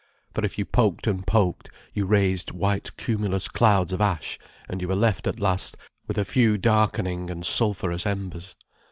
[0.33, 4.87] For if you poked and poked, you raised white cumulus clouds of ash, and you
[4.87, 5.77] were left at last
[6.07, 8.55] with a few darkening and sulphurous embers.